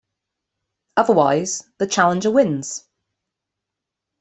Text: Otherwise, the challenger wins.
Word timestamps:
Otherwise, 0.97 1.69
the 1.77 1.85
challenger 1.85 2.31
wins. 2.31 2.85